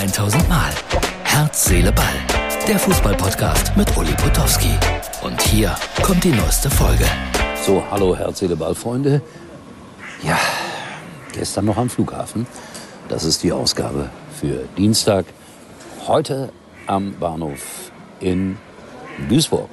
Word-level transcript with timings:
1000 0.00 0.48
Mal. 0.48 0.72
Herz, 1.24 1.66
Seele, 1.66 1.92
Ball. 1.92 2.06
Der 2.66 2.78
Fußballpodcast 2.78 3.76
mit 3.76 3.94
Uli 3.98 4.14
Potowski. 4.14 4.70
Und 5.22 5.42
hier 5.42 5.76
kommt 6.02 6.24
die 6.24 6.32
neueste 6.32 6.70
Folge. 6.70 7.04
So, 7.66 7.82
hallo 7.90 8.16
Herz, 8.16 8.38
Seele, 8.38 8.56
Ball, 8.56 8.74
Freunde. 8.74 9.20
Ja, 10.22 10.38
gestern 11.34 11.66
noch 11.66 11.76
am 11.76 11.90
Flughafen. 11.90 12.46
Das 13.10 13.24
ist 13.24 13.42
die 13.42 13.52
Ausgabe 13.52 14.08
für 14.40 14.64
Dienstag. 14.78 15.26
Heute 16.06 16.48
am 16.86 17.12
Bahnhof 17.20 17.90
in 18.20 18.56
Duisburg. 19.28 19.68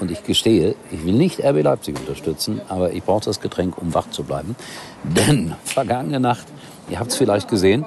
Und 0.00 0.10
ich 0.10 0.24
gestehe, 0.24 0.74
ich 0.90 1.04
will 1.04 1.14
nicht 1.14 1.44
RB 1.44 1.62
Leipzig 1.62 1.96
unterstützen, 1.96 2.60
aber 2.68 2.92
ich 2.92 3.04
brauche 3.04 3.24
das 3.24 3.40
Getränk, 3.40 3.78
um 3.78 3.94
wach 3.94 4.10
zu 4.10 4.24
bleiben. 4.24 4.56
Denn 5.04 5.54
vergangene 5.62 6.18
Nacht, 6.18 6.48
ihr 6.88 6.98
habt 6.98 7.12
es 7.12 7.16
vielleicht 7.16 7.46
gesehen, 7.46 7.86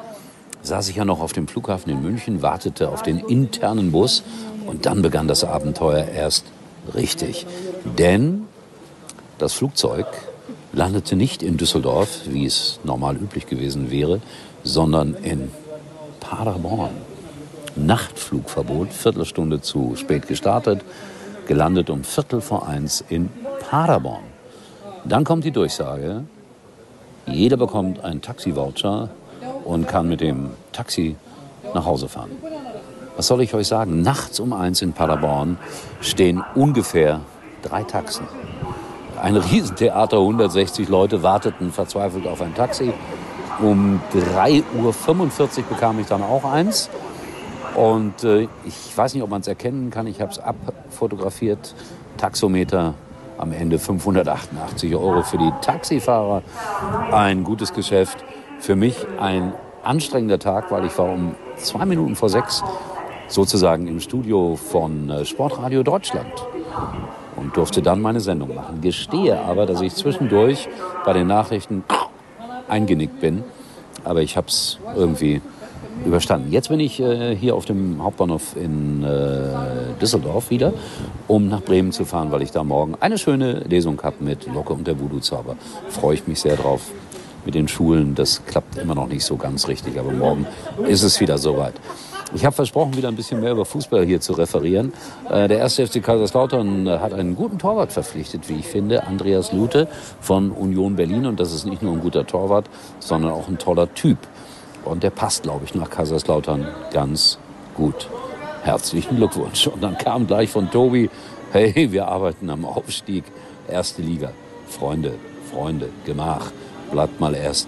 saß 0.63 0.89
ich 0.89 0.95
ja 0.95 1.05
noch 1.05 1.21
auf 1.21 1.33
dem 1.33 1.47
Flughafen 1.47 1.91
in 1.91 2.01
München, 2.01 2.41
wartete 2.41 2.89
auf 2.89 3.03
den 3.03 3.19
internen 3.19 3.91
Bus 3.91 4.23
und 4.65 4.85
dann 4.85 5.01
begann 5.01 5.27
das 5.27 5.43
Abenteuer 5.43 6.05
erst 6.05 6.45
richtig. 6.95 7.45
Denn 7.97 8.43
das 9.37 9.53
Flugzeug 9.53 10.07
landete 10.71 11.15
nicht 11.15 11.43
in 11.43 11.57
Düsseldorf, 11.57 12.21
wie 12.27 12.45
es 12.45 12.79
normal 12.83 13.15
üblich 13.17 13.45
gewesen 13.45 13.91
wäre, 13.91 14.21
sondern 14.63 15.15
in 15.15 15.51
Paderborn. 16.19 16.95
Nachtflugverbot, 17.75 18.93
Viertelstunde 18.93 19.61
zu 19.61 19.95
spät 19.95 20.27
gestartet, 20.27 20.81
gelandet 21.47 21.89
um 21.89 22.03
Viertel 22.03 22.39
vor 22.39 22.67
eins 22.67 23.03
in 23.09 23.29
Paderborn. 23.69 24.23
Dann 25.05 25.23
kommt 25.23 25.43
die 25.43 25.51
Durchsage, 25.51 26.23
jeder 27.25 27.57
bekommt 27.57 28.03
einen 28.03 28.21
Taxi-Voucher 28.21 29.09
und 29.63 29.87
kann 29.87 30.07
mit 30.07 30.21
dem 30.21 30.51
Taxi 30.71 31.15
nach 31.73 31.85
Hause 31.85 32.09
fahren. 32.09 32.31
Was 33.15 33.27
soll 33.27 33.41
ich 33.41 33.53
euch 33.53 33.67
sagen? 33.67 34.01
Nachts 34.01 34.39
um 34.39 34.53
eins 34.53 34.81
in 34.81 34.93
Paderborn 34.93 35.57
stehen 36.01 36.43
ungefähr 36.55 37.21
drei 37.61 37.83
Taxen. 37.83 38.27
Ein 39.21 39.37
Riesentheater, 39.37 40.17
160 40.17 40.89
Leute 40.89 41.23
warteten 41.23 41.71
verzweifelt 41.71 42.27
auf 42.27 42.41
ein 42.41 42.55
Taxi. 42.55 42.91
Um 43.61 44.01
3.45 44.13 45.59
Uhr 45.59 45.63
bekam 45.69 45.99
ich 45.99 46.07
dann 46.07 46.23
auch 46.23 46.43
eins. 46.43 46.89
Und 47.75 48.23
äh, 48.23 48.47
ich 48.65 48.97
weiß 48.97 49.13
nicht, 49.13 49.23
ob 49.23 49.29
man 49.29 49.41
es 49.41 49.47
erkennen 49.47 49.91
kann. 49.91 50.07
Ich 50.07 50.19
habe 50.21 50.31
es 50.31 50.39
abfotografiert. 50.39 51.75
Taxometer 52.17 52.95
am 53.37 53.51
Ende 53.51 53.79
588 53.79 54.95
Euro 54.95 55.23
für 55.23 55.37
die 55.37 55.51
Taxifahrer. 55.61 56.43
Ein 57.11 57.43
gutes 57.43 57.73
Geschäft. 57.73 58.23
Für 58.59 58.75
mich 58.75 58.95
ein 59.19 59.53
anstrengender 59.83 60.39
Tag, 60.39 60.71
weil 60.71 60.85
ich 60.85 60.97
war 60.97 61.11
um 61.11 61.35
zwei 61.57 61.85
Minuten 61.85 62.15
vor 62.15 62.29
sechs 62.29 62.63
sozusagen 63.27 63.87
im 63.87 63.99
Studio 63.99 64.55
von 64.55 65.09
äh, 65.09 65.25
Sportradio 65.25 65.83
Deutschland 65.83 66.31
und 67.35 67.57
durfte 67.57 67.81
dann 67.81 68.01
meine 68.01 68.19
Sendung 68.19 68.53
machen. 68.55 68.81
Gestehe 68.81 69.39
aber, 69.39 69.65
dass 69.65 69.81
ich 69.81 69.93
zwischendurch 69.95 70.69
bei 71.05 71.13
den 71.13 71.27
Nachrichten 71.27 71.83
eingenickt 72.67 73.19
bin, 73.19 73.43
aber 74.03 74.21
ich 74.21 74.37
habe 74.37 74.47
es 74.47 74.79
irgendwie 74.95 75.41
überstanden. 76.05 76.51
Jetzt 76.51 76.69
bin 76.69 76.79
ich 76.79 76.99
äh, 76.99 77.35
hier 77.35 77.55
auf 77.55 77.65
dem 77.65 78.03
Hauptbahnhof 78.03 78.55
in 78.55 79.03
äh, 79.03 79.99
Düsseldorf 80.01 80.49
wieder, 80.49 80.73
um 81.27 81.47
nach 81.47 81.61
Bremen 81.61 81.91
zu 81.91 82.05
fahren, 82.05 82.31
weil 82.31 82.41
ich 82.41 82.51
da 82.51 82.63
morgen 82.63 82.95
eine 82.99 83.17
schöne 83.17 83.59
Lesung 83.67 84.01
habe 84.01 84.15
mit 84.19 84.47
Locke 84.53 84.73
und 84.73 84.87
der 84.87 84.99
Voodoo-Zauber. 84.99 85.55
Freue 85.89 86.15
ich 86.15 86.27
mich 86.27 86.39
sehr 86.41 86.55
drauf. 86.55 86.91
Mit 87.45 87.55
den 87.55 87.67
Schulen, 87.67 88.15
das 88.15 88.45
klappt 88.45 88.77
immer 88.77 88.95
noch 88.95 89.07
nicht 89.07 89.25
so 89.25 89.35
ganz 89.35 89.67
richtig, 89.67 89.99
aber 89.99 90.11
morgen 90.11 90.47
ist 90.87 91.03
es 91.03 91.19
wieder 91.19 91.37
soweit. 91.37 91.73
Ich 92.35 92.45
habe 92.45 92.55
versprochen, 92.55 92.95
wieder 92.97 93.09
ein 93.09 93.15
bisschen 93.15 93.41
mehr 93.41 93.51
über 93.51 93.63
Fußball 93.63 94.05
hier 94.05 94.19
zu 94.19 94.33
referieren. 94.33 94.91
Äh, 95.29 95.47
der 95.47 95.59
erste 95.59 95.85
FC 95.85 96.01
Kaiserslautern 96.01 96.87
äh, 96.87 96.97
hat 96.97 97.13
einen 97.13 97.35
guten 97.35 97.59
Torwart 97.59 97.91
verpflichtet, 97.91 98.49
wie 98.49 98.55
ich 98.55 98.67
finde, 98.67 99.05
Andreas 99.05 99.51
Lute 99.51 99.87
von 100.19 100.51
Union 100.51 100.95
Berlin. 100.95 101.27
Und 101.27 101.39
das 101.39 101.53
ist 101.53 101.65
nicht 101.65 101.83
nur 101.83 101.93
ein 101.93 101.99
guter 101.99 102.25
Torwart, 102.25 102.65
sondern 102.99 103.31
auch 103.31 103.47
ein 103.47 103.59
toller 103.59 103.93
Typ. 103.93 104.17
Und 104.83 105.03
der 105.03 105.11
passt, 105.11 105.43
glaube 105.43 105.65
ich, 105.65 105.75
nach 105.75 105.91
Kaiserslautern 105.91 106.67
ganz 106.91 107.37
gut. 107.75 108.09
Herzlichen 108.63 109.17
Glückwunsch. 109.17 109.67
Und 109.67 109.83
dann 109.83 109.97
kam 109.97 110.25
gleich 110.25 110.49
von 110.49 110.71
Tobi, 110.71 111.11
hey, 111.51 111.91
wir 111.91 112.07
arbeiten 112.07 112.49
am 112.49 112.65
Aufstieg, 112.65 113.25
erste 113.67 114.01
Liga. 114.01 114.31
Freunde, 114.67 115.13
Freunde, 115.51 115.89
Gemach, 116.05 116.51
bleibt 116.91 117.19
mal 117.19 117.35
erst 117.35 117.67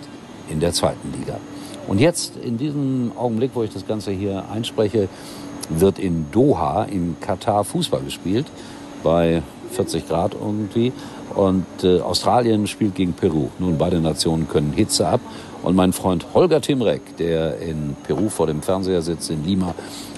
in 0.50 0.60
der 0.60 0.74
zweiten 0.74 1.14
Liga. 1.18 1.38
Und 1.88 2.00
jetzt, 2.00 2.36
in 2.38 2.58
diesem 2.58 3.12
Augenblick, 3.16 3.52
wo 3.54 3.64
ich 3.64 3.72
das 3.72 3.86
Ganze 3.86 4.12
hier 4.12 4.46
einspreche, 4.52 5.08
wird 5.70 6.00
in 6.00 6.26
Doha, 6.32 6.84
in 6.84 7.18
Katar, 7.20 7.64
Fußball 7.64 8.02
gespielt. 8.02 8.48
Bei 9.04 9.44
40 9.72 10.08
Grad 10.08 10.34
irgendwie. 10.34 10.92
Und 11.36 11.66
äh, 11.84 12.00
Australien 12.00 12.66
spielt 12.68 12.96
gegen 12.96 13.14
Peru. 13.14 13.50
Nun, 13.60 13.78
beide 13.78 14.00
Nationen 14.00 14.48
können 14.48 14.74
Hitze 14.74 15.08
ab. 15.08 15.20
Und 15.64 15.76
mein 15.76 15.94
Freund 15.94 16.26
Holger 16.34 16.62
Timrek, 16.62 17.18
der 17.18 17.60
in 17.60 17.96
Peru 18.04 18.30
vor 18.30 18.48
dem 18.48 18.62
Fernseher 18.62 19.02
sitzt, 19.02 19.30
in 19.30 19.44
Lima, 19.44 19.74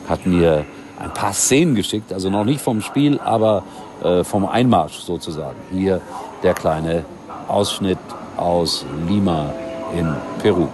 hat 0.08 0.26
mir 0.26 0.66
ein 1.00 1.14
paar 1.14 1.34
Szenen 1.34 1.76
geschickt. 1.76 2.14
Also 2.14 2.30
noch 2.30 2.44
nicht 2.44 2.62
vom 2.62 2.82
Spiel, 2.82 3.20
aber 3.20 3.64
äh, 4.04 4.24
vom 4.24 4.46
Einmarsch 4.46 5.00
sozusagen. 5.00 5.58
Hier 5.72 6.02
der 6.44 6.54
kleine 6.54 7.06
Ausschnitt 7.48 7.98
aus 8.38 8.86
Lima 9.08 9.54
in 9.94 10.14
Peru. 10.42 10.68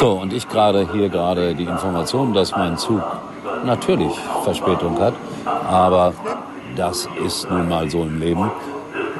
So, 0.00 0.12
und 0.12 0.32
ich 0.32 0.48
gerade 0.48 0.88
hier 0.92 1.08
gerade 1.08 1.56
die 1.56 1.64
Information, 1.64 2.32
dass 2.32 2.52
mein 2.52 2.78
Zug 2.78 3.02
natürlich 3.64 4.12
Verspätung 4.44 4.96
hat, 5.00 5.14
aber 5.68 6.12
das 6.78 7.08
ist 7.24 7.50
nun 7.50 7.68
mal 7.68 7.90
so 7.90 8.02
im 8.02 8.20
Leben, 8.20 8.50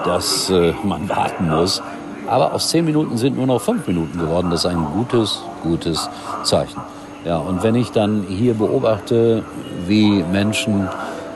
dass 0.04 0.48
äh, 0.48 0.72
man 0.84 1.08
warten 1.08 1.50
muss. 1.50 1.82
Aber 2.26 2.52
aus 2.52 2.68
zehn 2.68 2.84
Minuten 2.84 3.16
sind 3.16 3.36
nur 3.36 3.46
noch 3.46 3.60
fünf 3.60 3.86
Minuten 3.86 4.18
geworden. 4.18 4.50
Das 4.50 4.64
ist 4.64 4.70
ein 4.70 4.86
gutes, 4.94 5.42
gutes 5.62 6.08
Zeichen. 6.44 6.80
Ja, 7.24 7.38
und 7.38 7.62
wenn 7.62 7.74
ich 7.74 7.90
dann 7.90 8.24
hier 8.28 8.54
beobachte, 8.54 9.42
wie 9.86 10.22
Menschen, 10.22 10.88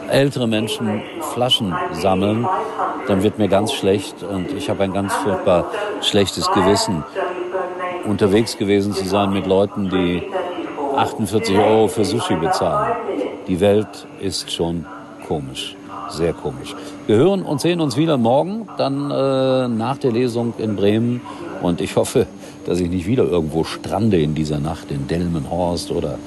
ältere 0.09 0.47
Menschen 0.47 1.03
Flaschen 1.33 1.75
sammeln, 1.93 2.47
dann 3.09 3.23
wird 3.23 3.39
mir 3.39 3.49
ganz 3.49 3.73
schlecht 3.73 4.23
und 4.23 4.53
ich 4.53 4.71
habe 4.71 4.85
ein 4.85 4.93
ganz 4.93 5.13
furchtbar 5.15 5.67
schlechtes 6.03 6.51
Gewissen 6.53 7.03
unterwegs 8.05 8.57
gewesen 8.57 8.93
zu 8.93 9.05
sein 9.07 9.33
mit 9.33 9.47
Leuten, 9.47 9.89
die 9.89 10.23
48 10.97 11.57
Euro 11.59 11.89
für 11.89 12.05
Sushi 12.05 12.35
bezahlen. 12.37 12.93
Die 13.49 13.59
Welt 13.61 14.07
ist 14.21 14.53
schon 14.53 14.87
komisch, 15.27 15.77
sehr 16.11 16.33
komisch. 16.33 16.75
Wir 17.07 17.17
hören 17.17 17.43
und 17.43 17.61
sehen 17.61 17.81
uns 17.81 17.97
wieder 17.97 18.17
morgen, 18.17 18.69
dann 18.77 19.11
äh, 19.11 19.69
nach 19.69 19.99
der 19.99 20.13
Lesung 20.13 20.55
in 20.59 20.77
Bremen. 20.77 21.21
Und 21.63 21.81
ich 21.81 21.97
hoffe, 21.97 22.27
dass 22.67 22.81
ich 22.81 22.91
nicht 22.91 23.07
wieder 23.07 23.25
irgendwo 23.25 23.65
strande 23.65 24.21
in 24.21 24.35
dieser 24.35 24.59
Nacht 24.59 24.91
in 24.91 25.07
Delmenhorst 25.07 25.91
oder 25.91 26.19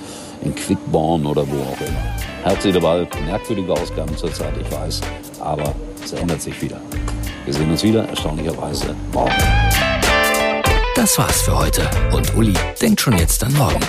in 0.44 0.54
Quickborn 0.56 1.26
oder 1.26 1.42
wo 1.48 1.56
auch 1.56 1.82
immer. 1.82 2.00
Herzliche 2.44 2.80
Ball, 2.80 3.08
merkwürdige 3.26 3.74
Ausgaben 3.74 4.16
zurzeit, 4.16 4.54
ich 4.62 4.72
weiß, 4.72 5.02
aber 5.40 5.74
es 6.04 6.14
ändert 6.14 6.42
sich 6.42 6.62
wieder. 6.62 6.78
Wir 7.46 7.54
sehen 7.54 7.72
uns 7.72 7.84
wieder, 7.84 8.08
erstaunlicherweise, 8.08 8.96
morgen. 9.14 9.34
Das 10.96 11.18
war's 11.18 11.42
für 11.42 11.58
heute. 11.58 11.82
Und 12.14 12.36
Uli 12.36 12.54
denkt 12.82 13.02
schon 13.02 13.18
jetzt 13.18 13.44
an 13.44 13.54
morgen. 13.54 13.80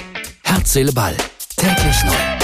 Herz, 0.43 0.73
Seele, 0.73 0.93
Ball. 0.93 1.15
Täglich 1.57 2.05
neu. 2.05 2.36